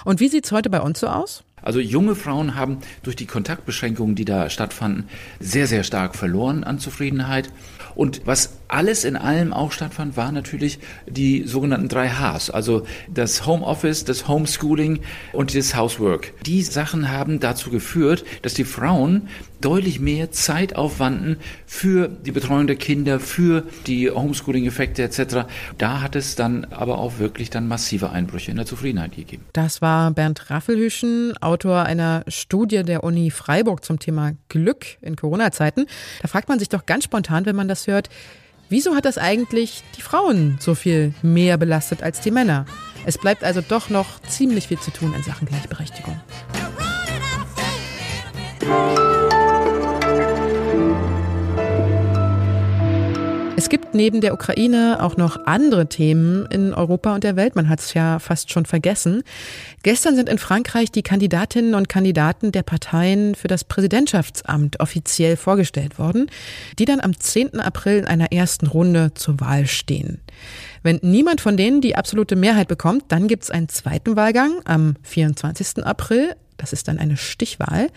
Und 0.04 0.20
wie 0.20 0.28
sieht's 0.28 0.52
heute 0.52 0.70
bei 0.70 0.82
uns 0.82 1.00
so 1.00 1.08
aus? 1.08 1.44
Also 1.62 1.80
junge 1.80 2.16
Frauen 2.16 2.56
haben 2.56 2.80
durch 3.04 3.16
die 3.16 3.26
Kontaktbeschränkungen, 3.26 4.16
die 4.16 4.26
da 4.26 4.50
stattfanden, 4.50 5.06
sehr, 5.40 5.68
sehr 5.68 5.84
stark 5.84 6.16
verloren 6.16 6.64
an 6.64 6.80
Zufriedenheit. 6.80 7.50
Und 7.96 8.22
was 8.26 8.58
alles 8.68 9.04
in 9.04 9.16
allem 9.16 9.52
auch 9.52 9.72
stattfand, 9.72 10.16
war 10.16 10.32
natürlich 10.32 10.80
die 11.08 11.44
sogenannten 11.46 11.90
drei 11.90 12.10
Hs, 12.10 12.50
also 12.50 12.84
das 13.08 13.46
Homeoffice, 13.46 14.06
das 14.06 14.28
Homeschooling 14.28 15.00
und 15.34 15.56
das 15.56 15.76
Housework. 15.76 16.34
Die 16.46 16.62
Sachen 16.62 17.12
haben 17.12 17.40
dazu 17.40 17.70
geführt, 17.72 18.24
dass 18.42 18.54
die 18.54 18.66
Frauen 18.66 19.28
deutlich 19.62 20.00
mehr 20.00 20.32
Zeit 20.32 20.76
aufwanden 20.76 21.38
für 21.66 22.08
die 22.08 22.32
Betreuung 22.32 22.68
der 22.68 22.76
Kinder, 22.76 23.20
für 23.20 23.66
die 23.88 24.10
Homeschooling-Effekte 24.10 25.04
etc. 25.04 25.48
Da 25.78 26.02
hat 26.02 26.16
es 26.16 26.36
dann 26.36 26.66
aber 26.66 26.98
auch 26.98 27.20
wirklich 27.20 27.50
dann 27.50 27.68
massive 27.68 28.10
Einbrüche 28.10 28.52
in 28.52 28.58
der 28.58 28.66
Zufriedenheit 28.66 29.16
gegeben. 29.16 29.46
Das 29.54 29.82
war 29.82 30.12
Bernd 30.12 30.50
Raffelhüschen, 30.50 31.36
Autor 31.42 31.84
einer 31.84 32.24
Studie 32.28 32.84
der 32.84 33.04
Uni 33.04 33.32
Freiburg 33.32 33.84
zum 33.84 34.00
Thema 34.00 34.34
Glück 34.48 34.86
in 35.02 35.16
Corona-Zeiten. 35.16 35.86
Da 36.22 36.28
fragt 36.28 36.50
man 36.50 36.60
sich 36.60 36.70
doch 36.70 36.86
ganz 36.86 37.04
spontan, 37.04 37.46
wenn 37.46 37.56
man 37.56 37.68
das 37.68 37.88
hört, 37.88 38.10
wieso 38.70 38.96
hat 38.96 39.06
das 39.06 39.18
eigentlich 39.18 39.84
die 39.98 40.02
Frauen 40.02 40.58
so 40.60 40.76
viel 40.76 41.14
mehr 41.22 41.58
belastet 41.58 42.04
als 42.04 42.22
die 42.22 42.32
Männer? 42.32 42.66
Es 43.06 43.18
bleibt 43.18 43.44
also 43.44 43.62
doch 43.62 43.90
noch 43.90 44.22
ziemlich 44.24 44.68
viel 44.68 44.80
zu 44.80 44.92
tun 44.92 45.14
in 45.16 45.24
Sachen 45.24 45.48
Gleichberechtigung. 45.48 46.20
Neben 53.94 54.22
der 54.22 54.34
Ukraine 54.34 54.98
auch 55.02 55.18
noch 55.18 55.46
andere 55.46 55.88
Themen 55.88 56.46
in 56.48 56.74
Europa 56.74 57.16
und 57.16 57.24
der 57.24 57.36
Welt. 57.36 57.56
Man 57.56 57.70
hat 57.70 57.80
es 57.80 57.94
ja 57.94 58.20
fast 58.20 58.52
schon 58.52 58.66
vergessen. 58.66 59.24
Gestern 59.84 60.16
sind 60.16 60.30
in 60.30 60.38
Frankreich 60.38 60.92
die 60.92 61.02
Kandidatinnen 61.02 61.76
und 61.76 61.90
Kandidaten 61.90 62.52
der 62.52 62.64
Parteien 62.64 63.36
für 63.36 63.48
das 63.48 63.64
Präsidentschaftsamt 63.64 64.80
offiziell 64.80 65.38
vorgestellt 65.38 66.00
worden, 66.00 66.30
die 66.78 66.86
dann 66.86 67.02
am 67.02 67.18
10. 67.18 67.60
April 67.60 68.00
in 68.00 68.06
einer 68.06 68.32
ersten 68.32 68.68
Runde 68.68 69.14
zur 69.14 69.40
Wahl 69.40 69.68
stehen. 69.68 70.22
Wenn 70.84 71.00
niemand 71.02 71.42
von 71.42 71.58
denen 71.58 71.82
die 71.82 71.96
absolute 71.96 72.36
Mehrheit 72.36 72.68
bekommt, 72.68 73.06
dann 73.10 73.28
gibt 73.28 73.44
es 73.44 73.52
einen 73.52 73.70
zweiten 73.70 74.16
Wahlgang 74.16 74.62
am 74.66 74.96
24. 75.04 75.84
April. 75.84 76.36
Das 76.58 76.74
ist 76.74 76.88
dann 76.88 77.00
eine 77.00 77.18
Stichwahl. 77.18 77.88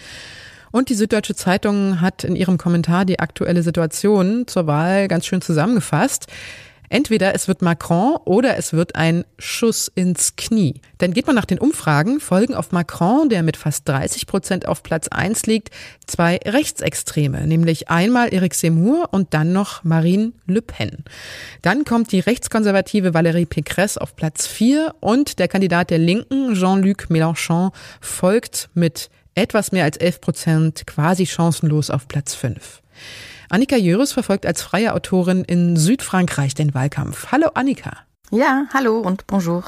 Und 0.73 0.89
die 0.89 0.95
Süddeutsche 0.95 1.37
Zeitung 1.37 2.01
hat 2.01 2.25
in 2.25 2.35
ihrem 2.35 2.59
Kommentar 2.59 3.05
die 3.05 3.21
aktuelle 3.21 3.63
Situation 3.63 4.49
zur 4.49 4.67
Wahl 4.67 5.07
ganz 5.07 5.27
schön 5.27 5.43
zusammengefasst. 5.43 6.27
Entweder 6.93 7.35
es 7.35 7.49
wird 7.49 7.63
Macron 7.63 8.17
oder 8.27 8.59
es 8.59 8.75
wird 8.75 8.97
ein 8.97 9.25
Schuss 9.39 9.91
ins 9.95 10.37
Knie. 10.37 10.83
Denn 11.01 11.15
geht 11.15 11.27
man 11.27 11.35
nach 11.35 11.47
den 11.47 11.59
Umfragen, 11.59 12.21
folgen 12.21 12.55
auf 12.55 12.71
Macron, 12.71 13.31
der 13.31 13.43
mit 13.43 13.57
fast 13.57 13.89
30 13.89 14.27
Prozent 14.27 14.69
auf 14.69 14.83
Platz 14.83 15.09
1 15.09 15.47
liegt, 15.47 15.71
zwei 16.07 16.39
Rechtsextreme, 16.45 17.47
nämlich 17.47 17.89
einmal 17.89 18.29
Eric 18.29 18.53
Zemmour 18.53 19.09
und 19.11 19.33
dann 19.33 19.55
noch 19.55 19.83
Marine 19.85 20.33
Le 20.47 20.61
Pen. 20.61 20.99
Dann 21.63 21.87
kommt 21.87 22.13
die 22.13 22.21
rechtskonservative 22.21 23.15
Valérie 23.15 23.47
Pécresse 23.47 23.97
auf 23.97 24.15
Platz 24.15 24.47
4 24.47 24.95
und 25.01 25.39
der 25.39 25.49
Kandidat 25.49 25.89
der 25.89 25.97
Linken, 25.97 26.53
Jean-Luc 26.53 27.07
Mélenchon, 27.09 27.71
folgt 28.03 28.69
mit 28.75 29.09
etwas 29.35 29.73
mehr 29.73 29.85
als 29.85 29.97
11 29.97 30.21
Prozent 30.21 30.87
quasi 30.87 31.25
chancenlos 31.25 31.89
auf 31.89 32.07
Platz 32.07 32.35
5. 32.35 32.83
Annika 33.53 33.77
Jöris 33.77 34.15
verfolgt 34.15 34.47
als 34.47 34.63
freie 34.63 34.95
Autorin 34.95 35.45
in 35.45 35.77
Südfrankreich 35.77 36.55
den 36.55 36.73
Wahlkampf. 36.73 37.33
Hallo 37.33 37.49
Annika. 37.53 37.99
Ja, 38.31 38.65
hallo 38.73 39.01
und 39.01 39.27
bonjour. 39.27 39.63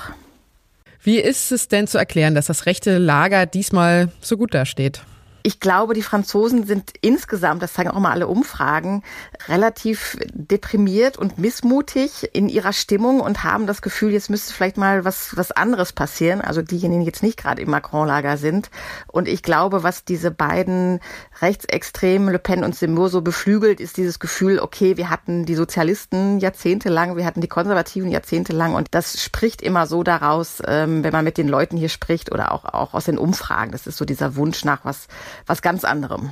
Wie 1.02 1.18
ist 1.18 1.52
es 1.52 1.68
denn 1.68 1.86
zu 1.86 1.98
erklären, 1.98 2.34
dass 2.34 2.46
das 2.46 2.64
rechte 2.64 2.96
Lager 2.96 3.44
diesmal 3.44 4.10
so 4.22 4.38
gut 4.38 4.54
dasteht? 4.54 5.02
Ich 5.46 5.60
glaube, 5.60 5.92
die 5.92 6.00
Franzosen 6.00 6.64
sind 6.64 6.94
insgesamt, 7.02 7.62
das 7.62 7.74
zeigen 7.74 7.90
auch 7.90 8.00
mal 8.00 8.12
alle 8.12 8.28
Umfragen, 8.28 9.02
relativ 9.46 10.16
deprimiert 10.32 11.18
und 11.18 11.36
missmutig 11.36 12.30
in 12.32 12.48
ihrer 12.48 12.72
Stimmung 12.72 13.20
und 13.20 13.44
haben 13.44 13.66
das 13.66 13.82
Gefühl, 13.82 14.12
jetzt 14.12 14.30
müsste 14.30 14.54
vielleicht 14.54 14.78
mal 14.78 15.04
was, 15.04 15.36
was 15.36 15.52
anderes 15.52 15.92
passieren. 15.92 16.40
Also 16.40 16.62
diejenigen, 16.62 17.00
die 17.00 17.06
jetzt 17.06 17.22
nicht 17.22 17.36
gerade 17.36 17.60
im 17.60 17.68
Macron-Lager 17.68 18.38
sind. 18.38 18.70
Und 19.06 19.28
ich 19.28 19.42
glaube, 19.42 19.82
was 19.82 20.06
diese 20.06 20.30
beiden 20.30 21.00
Rechtsextremen, 21.42 22.30
Le 22.30 22.38
Pen 22.38 22.64
und 22.64 22.74
Zemmour, 22.74 23.10
so 23.10 23.20
beflügelt, 23.20 23.80
ist 23.80 23.98
dieses 23.98 24.18
Gefühl, 24.20 24.58
okay, 24.60 24.96
wir 24.96 25.10
hatten 25.10 25.44
die 25.44 25.56
Sozialisten 25.56 26.38
jahrzehntelang, 26.38 27.18
wir 27.18 27.26
hatten 27.26 27.42
die 27.42 27.48
Konservativen 27.48 28.10
jahrzehntelang 28.10 28.74
und 28.74 28.88
das 28.92 29.22
spricht 29.22 29.60
immer 29.60 29.86
so 29.86 30.04
daraus, 30.04 30.62
ähm, 30.66 31.04
wenn 31.04 31.12
man 31.12 31.22
mit 31.22 31.36
den 31.36 31.48
Leuten 31.48 31.76
hier 31.76 31.90
spricht 31.90 32.32
oder 32.32 32.50
auch, 32.50 32.64
auch 32.64 32.94
aus 32.94 33.04
den 33.04 33.18
Umfragen. 33.18 33.72
Das 33.72 33.86
ist 33.86 33.98
so 33.98 34.06
dieser 34.06 34.36
Wunsch 34.36 34.64
nach 34.64 34.86
was, 34.86 35.06
was 35.46 35.62
ganz 35.62 35.84
anderem. 35.84 36.30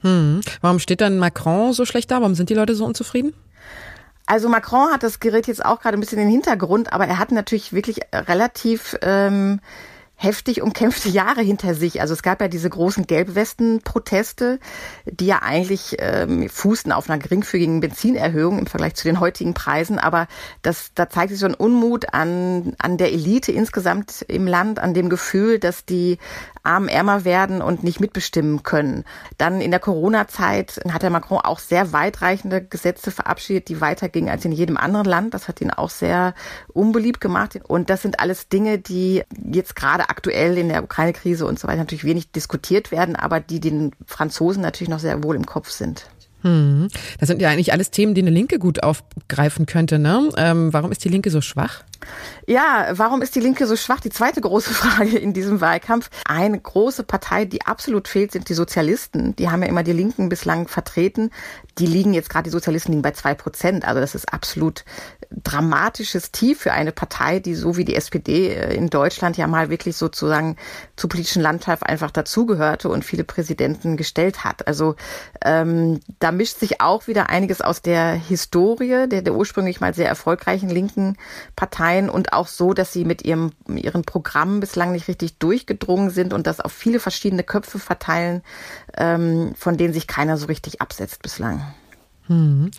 Hm. 0.00 0.40
Warum 0.60 0.78
steht 0.78 1.00
dann 1.00 1.18
Macron 1.18 1.72
so 1.72 1.84
schlecht 1.84 2.10
da? 2.10 2.20
Warum 2.20 2.34
sind 2.34 2.50
die 2.50 2.54
Leute 2.54 2.74
so 2.74 2.84
unzufrieden? 2.84 3.34
Also 4.26 4.48
Macron 4.48 4.92
hat 4.92 5.02
das 5.02 5.20
Gerät 5.20 5.46
jetzt 5.46 5.64
auch 5.64 5.80
gerade 5.80 5.96
ein 5.96 6.00
bisschen 6.00 6.18
in 6.18 6.26
den 6.26 6.32
Hintergrund, 6.32 6.92
aber 6.92 7.06
er 7.06 7.18
hat 7.18 7.30
natürlich 7.30 7.72
wirklich 7.72 8.00
relativ 8.12 8.96
ähm, 9.02 9.60
heftig 10.18 10.62
umkämpfte 10.62 11.10
Jahre 11.10 11.42
hinter 11.42 11.74
sich. 11.74 12.00
Also 12.00 12.14
es 12.14 12.22
gab 12.22 12.40
ja 12.40 12.48
diese 12.48 12.70
großen 12.70 13.06
Gelbwesten-Proteste, 13.06 14.58
die 15.04 15.26
ja 15.26 15.42
eigentlich 15.42 15.96
ähm, 15.98 16.48
fußten 16.48 16.90
auf 16.90 17.10
einer 17.10 17.18
geringfügigen 17.18 17.80
Benzinerhöhung 17.80 18.58
im 18.58 18.66
Vergleich 18.66 18.94
zu 18.94 19.04
den 19.04 19.20
heutigen 19.20 19.52
Preisen. 19.52 19.98
Aber 19.98 20.26
das, 20.62 20.92
da 20.94 21.10
zeigt 21.10 21.30
sich 21.30 21.38
so 21.38 21.46
ein 21.46 21.54
Unmut 21.54 22.14
an, 22.14 22.74
an 22.78 22.96
der 22.96 23.12
Elite 23.12 23.52
insgesamt 23.52 24.22
im 24.22 24.46
Land, 24.46 24.78
an 24.78 24.94
dem 24.94 25.10
Gefühl, 25.10 25.58
dass 25.58 25.84
die 25.84 26.18
Armen 26.62 26.88
ärmer 26.88 27.24
werden 27.24 27.60
und 27.60 27.84
nicht 27.84 28.00
mitbestimmen 28.00 28.62
können. 28.62 29.04
Dann 29.36 29.60
in 29.60 29.70
der 29.70 29.80
Corona-Zeit 29.80 30.80
hat 30.90 31.02
der 31.02 31.10
Macron 31.10 31.38
auch 31.38 31.58
sehr 31.58 31.92
weitreichende 31.92 32.64
Gesetze 32.64 33.10
verabschiedet, 33.10 33.68
die 33.68 33.80
weitergingen 33.82 34.30
als 34.30 34.44
in 34.44 34.52
jedem 34.52 34.78
anderen 34.78 35.06
Land. 35.06 35.34
Das 35.34 35.46
hat 35.46 35.60
ihn 35.60 35.70
auch 35.70 35.90
sehr 35.90 36.34
unbeliebt 36.72 37.20
gemacht. 37.20 37.60
Und 37.68 37.90
das 37.90 38.02
sind 38.02 38.18
alles 38.18 38.48
Dinge, 38.48 38.78
die 38.78 39.22
jetzt 39.52 39.76
gerade 39.76 40.05
aktuell 40.08 40.58
in 40.58 40.68
der 40.68 40.82
Ukraine-Krise 40.82 41.46
und 41.46 41.58
so 41.58 41.68
weiter 41.68 41.78
natürlich 41.78 42.04
wenig 42.04 42.30
diskutiert 42.32 42.90
werden, 42.90 43.16
aber 43.16 43.40
die 43.40 43.60
den 43.60 43.92
Franzosen 44.06 44.62
natürlich 44.62 44.88
noch 44.88 44.98
sehr 44.98 45.22
wohl 45.22 45.36
im 45.36 45.46
Kopf 45.46 45.70
sind. 45.70 46.08
Hm. 46.42 46.88
Das 47.18 47.28
sind 47.28 47.40
ja 47.40 47.50
eigentlich 47.50 47.72
alles 47.72 47.90
Themen, 47.90 48.14
die 48.14 48.22
eine 48.22 48.30
Linke 48.30 48.58
gut 48.58 48.82
aufgreifen 48.82 49.66
könnte. 49.66 49.98
Ne? 49.98 50.28
Ähm, 50.36 50.72
warum 50.72 50.92
ist 50.92 51.04
die 51.04 51.08
Linke 51.08 51.30
so 51.30 51.40
schwach? 51.40 51.82
Ja, 52.46 52.88
warum 52.92 53.22
ist 53.22 53.34
die 53.34 53.40
Linke 53.40 53.66
so 53.66 53.76
schwach? 53.76 54.00
Die 54.00 54.10
zweite 54.10 54.40
große 54.40 54.72
Frage 54.74 55.18
in 55.18 55.32
diesem 55.32 55.60
Wahlkampf. 55.60 56.10
Eine 56.26 56.58
große 56.58 57.02
Partei, 57.02 57.44
die 57.44 57.62
absolut 57.62 58.08
fehlt, 58.08 58.32
sind 58.32 58.48
die 58.48 58.54
Sozialisten. 58.54 59.34
Die 59.36 59.50
haben 59.50 59.62
ja 59.62 59.68
immer 59.68 59.82
die 59.82 59.92
Linken 59.92 60.28
bislang 60.28 60.68
vertreten. 60.68 61.30
Die 61.78 61.86
liegen 61.86 62.14
jetzt 62.14 62.30
gerade, 62.30 62.44
die 62.44 62.50
Sozialisten 62.50 62.92
liegen 62.92 63.02
bei 63.02 63.10
zwei 63.10 63.34
Prozent. 63.34 63.86
Also 63.86 64.00
das 64.00 64.14
ist 64.14 64.32
absolut 64.32 64.84
dramatisches 65.30 66.30
Tief 66.30 66.60
für 66.60 66.72
eine 66.72 66.92
Partei, 66.92 67.40
die 67.40 67.54
so 67.54 67.76
wie 67.76 67.84
die 67.84 67.96
SPD 67.96 68.48
äh, 68.48 68.74
in 68.74 68.88
Deutschland 68.90 69.36
ja 69.36 69.46
mal 69.46 69.70
wirklich 69.70 69.96
sozusagen 69.96 70.56
zur 70.96 71.10
politischen 71.10 71.42
Landschaft 71.42 71.84
einfach 71.84 72.10
dazugehörte 72.10 72.88
und 72.88 73.04
viele 73.04 73.24
Präsidenten 73.24 73.96
gestellt 73.96 74.44
hat. 74.44 74.66
Also 74.66 74.94
ähm, 75.44 76.00
da 76.20 76.32
mischt 76.32 76.58
sich 76.58 76.80
auch 76.80 77.06
wieder 77.06 77.28
einiges 77.28 77.60
aus 77.60 77.82
der 77.82 78.12
Historie 78.12 79.08
der, 79.08 79.22
der 79.22 79.34
ursprünglich 79.34 79.80
mal 79.80 79.94
sehr 79.94 80.08
erfolgreichen 80.08 80.68
linken 80.68 81.16
Parteien 81.86 82.10
und 82.10 82.32
auch 82.32 82.48
so, 82.48 82.72
dass 82.72 82.92
sie 82.92 83.04
mit 83.04 83.24
ihrem, 83.24 83.52
ihren 83.68 84.02
Programmen 84.02 84.60
bislang 84.60 84.92
nicht 84.92 85.08
richtig 85.08 85.38
durchgedrungen 85.38 86.10
sind 86.10 86.32
und 86.32 86.46
das 86.46 86.60
auf 86.60 86.72
viele 86.72 86.98
verschiedene 86.98 87.44
Köpfe 87.44 87.78
verteilen, 87.78 88.42
ähm, 88.96 89.54
von 89.56 89.76
denen 89.76 89.94
sich 89.94 90.06
keiner 90.06 90.36
so 90.36 90.46
richtig 90.46 90.80
absetzt 90.80 91.22
bislang. 91.22 91.62
Hm. 92.26 92.72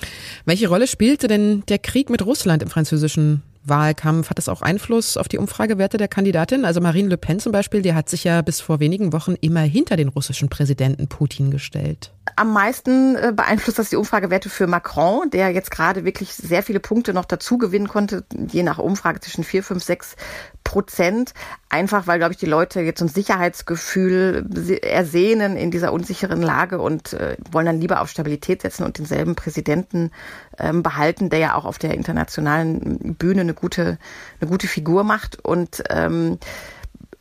Welche 0.45 0.67
Rolle 0.67 0.87
spielte 0.87 1.27
denn 1.27 1.63
der 1.69 1.79
Krieg 1.79 2.09
mit 2.09 2.25
Russland 2.25 2.61
im 2.61 2.69
französischen 2.69 3.43
Wahlkampf? 3.63 4.29
Hat 4.29 4.37
das 4.37 4.49
auch 4.49 4.61
Einfluss 4.61 5.15
auf 5.15 5.29
die 5.29 5.37
Umfragewerte 5.37 5.97
der 5.97 6.09
Kandidatin? 6.09 6.65
Also 6.65 6.81
Marine 6.81 7.07
Le 7.07 7.17
Pen 7.17 7.39
zum 7.39 7.53
Beispiel, 7.53 7.81
die 7.81 7.93
hat 7.93 8.09
sich 8.09 8.25
ja 8.25 8.41
bis 8.41 8.59
vor 8.59 8.81
wenigen 8.81 9.13
Wochen 9.13 9.35
immer 9.39 9.61
hinter 9.61 9.95
den 9.95 10.09
russischen 10.09 10.49
Präsidenten 10.49 11.07
Putin 11.07 11.49
gestellt. 11.49 12.11
Am 12.35 12.51
meisten 12.51 13.15
äh, 13.15 13.33
beeinflusst 13.35 13.79
das 13.79 13.89
die 13.89 13.95
Umfragewerte 13.95 14.49
für 14.49 14.67
Macron, 14.67 15.29
der 15.29 15.49
jetzt 15.49 15.71
gerade 15.71 16.05
wirklich 16.05 16.33
sehr 16.33 16.63
viele 16.63 16.79
Punkte 16.79 17.13
noch 17.13 17.25
dazu 17.25 17.57
gewinnen 17.57 17.87
konnte, 17.87 18.25
je 18.49 18.63
nach 18.63 18.77
Umfrage 18.77 19.19
zwischen 19.19 19.43
vier, 19.43 19.63
fünf, 19.63 19.83
sechs 19.83 20.15
Prozent. 20.63 21.33
Einfach 21.69 22.07
weil, 22.07 22.17
glaube 22.19 22.33
ich, 22.33 22.37
die 22.37 22.45
Leute 22.45 22.81
jetzt 22.81 22.99
so 22.99 23.05
ein 23.05 23.09
Sicherheitsgefühl 23.09 24.45
ersehnen 24.81 25.55
in 25.55 25.71
dieser 25.71 25.93
unsicheren 25.93 26.41
Lage 26.41 26.79
und 26.79 27.13
äh, 27.13 27.37
wollen 27.51 27.65
dann 27.65 27.81
lieber 27.81 28.01
auf 28.01 28.09
Stabilität 28.09 28.61
setzen 28.61 28.83
und 28.83 28.97
denselben 28.97 29.35
Präsidenten 29.35 30.11
ähm, 30.59 30.83
behalten, 30.83 31.29
der 31.29 31.39
ja 31.39 31.55
auch 31.55 31.65
auf 31.65 31.77
der 31.77 31.93
internationalen 31.93 33.15
Bühne 33.17 33.41
eine 33.41 33.53
gute, 33.53 33.97
eine 34.41 34.49
gute 34.49 34.67
Figur 34.67 35.03
macht. 35.03 35.43
Und 35.43 35.83
ähm, 35.89 36.37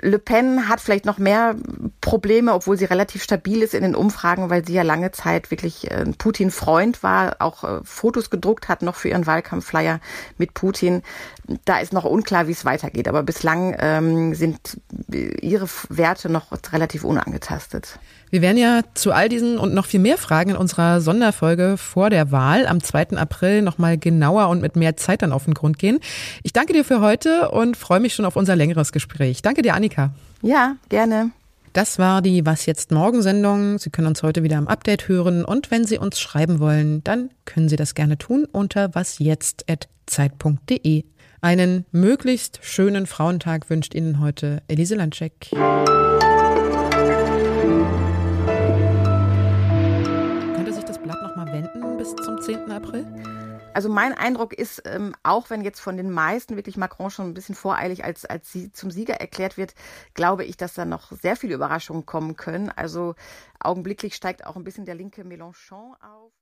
Le 0.00 0.18
Pen 0.18 0.68
hat 0.68 0.80
vielleicht 0.80 1.06
noch 1.06 1.18
mehr 1.18 1.56
Probleme, 2.00 2.52
obwohl 2.52 2.76
sie 2.76 2.84
relativ 2.84 3.22
stabil 3.22 3.62
ist 3.62 3.74
in 3.74 3.82
den 3.82 3.94
Umfragen, 3.94 4.50
weil 4.50 4.64
sie 4.64 4.74
ja 4.74 4.82
lange 4.82 5.10
Zeit 5.10 5.50
wirklich 5.50 5.90
ein 5.90 6.14
Putin-Freund 6.14 7.02
war, 7.02 7.36
auch 7.38 7.64
äh, 7.64 7.80
Fotos 7.82 8.30
gedruckt 8.30 8.68
hat 8.68 8.82
noch 8.82 8.94
für 8.94 9.08
ihren 9.08 9.26
Wahlkampfflyer 9.26 10.00
mit 10.36 10.54
Putin. 10.54 11.02
Da 11.64 11.78
ist 11.78 11.92
noch 11.92 12.04
unklar, 12.04 12.46
wie 12.46 12.52
es 12.52 12.64
weitergeht, 12.64 13.08
aber 13.08 13.22
bislang 13.22 13.74
ähm, 13.78 14.34
sind 14.34 14.78
ihre 15.10 15.68
Werte 15.88 16.28
noch 16.28 16.46
relativ 16.72 17.04
unangetastet. 17.04 17.98
Wir 18.30 18.42
werden 18.42 18.58
ja 18.58 18.80
zu 18.94 19.12
all 19.12 19.28
diesen 19.28 19.56
und 19.56 19.72
noch 19.72 19.86
viel 19.86 20.00
mehr 20.00 20.18
Fragen 20.18 20.50
in 20.50 20.56
unserer 20.56 21.00
Sonderfolge 21.00 21.76
vor 21.76 22.10
der 22.10 22.32
Wahl 22.32 22.66
am 22.66 22.82
2. 22.82 23.10
April 23.16 23.62
nochmal 23.62 23.98
genauer 23.98 24.48
und 24.48 24.60
mit 24.60 24.74
mehr 24.74 24.96
Zeit 24.96 25.22
dann 25.22 25.32
auf 25.32 25.44
den 25.44 25.54
Grund 25.54 25.78
gehen. 25.78 26.00
Ich 26.42 26.52
danke 26.52 26.72
dir 26.72 26.84
für 26.84 27.00
heute 27.00 27.50
und 27.50 27.76
freue 27.76 28.00
mich 28.00 28.14
schon 28.14 28.24
auf 28.24 28.34
unser 28.34 28.56
längeres 28.56 28.90
Gespräch. 28.90 29.42
Danke 29.42 29.62
dir, 29.62 29.74
Annika. 29.86 30.10
Ja, 30.42 30.76
gerne. 30.88 31.30
Das 31.72 31.98
war 31.98 32.20
die 32.22 32.46
Was 32.46 32.66
jetzt 32.66 32.90
morgen 32.90 33.22
Sendung. 33.22 33.78
Sie 33.78 33.90
können 33.90 34.08
uns 34.08 34.22
heute 34.22 34.42
wieder 34.42 34.58
am 34.58 34.66
Update 34.66 35.06
hören 35.08 35.44
und 35.44 35.70
wenn 35.70 35.84
Sie 35.84 35.98
uns 35.98 36.18
schreiben 36.18 36.58
wollen, 36.58 37.04
dann 37.04 37.30
können 37.44 37.68
Sie 37.68 37.76
das 37.76 37.94
gerne 37.94 38.18
tun 38.18 38.48
unter 38.50 38.92
wasjetzt@zeit.de. 38.94 41.04
Einen 41.42 41.84
möglichst 41.92 42.58
schönen 42.62 43.06
Frauentag 43.06 43.70
wünscht 43.70 43.94
Ihnen 43.94 44.18
heute 44.20 44.62
Elise 44.68 44.96
Landscheck. 44.96 45.50
bis 51.98 52.14
zum 52.24 52.40
10. 52.40 52.70
April? 52.70 53.04
Also 53.76 53.90
mein 53.90 54.14
Eindruck 54.14 54.54
ist, 54.54 54.84
ähm, 54.86 55.14
auch 55.22 55.50
wenn 55.50 55.60
jetzt 55.60 55.80
von 55.80 55.98
den 55.98 56.10
meisten 56.10 56.56
wirklich 56.56 56.78
Macron 56.78 57.10
schon 57.10 57.26
ein 57.26 57.34
bisschen 57.34 57.54
voreilig 57.54 58.04
als, 58.04 58.24
als 58.24 58.50
sie 58.50 58.72
zum 58.72 58.90
Sieger 58.90 59.16
erklärt 59.20 59.58
wird, 59.58 59.74
glaube 60.14 60.46
ich, 60.46 60.56
dass 60.56 60.72
da 60.72 60.86
noch 60.86 61.12
sehr 61.12 61.36
viele 61.36 61.52
Überraschungen 61.52 62.06
kommen 62.06 62.36
können. 62.36 62.70
Also 62.70 63.16
augenblicklich 63.60 64.14
steigt 64.14 64.46
auch 64.46 64.56
ein 64.56 64.64
bisschen 64.64 64.86
der 64.86 64.94
linke 64.94 65.24
Mélenchon 65.24 65.92
auf. 66.00 66.32